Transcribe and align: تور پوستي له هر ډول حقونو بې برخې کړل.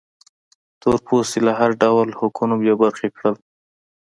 تور 0.81 0.95
پوستي 1.05 1.39
له 1.47 1.51
هر 1.59 1.71
ډول 1.81 2.07
حقونو 2.19 2.55
بې 2.61 2.73
برخې 2.81 3.07
کړل. 3.15 3.35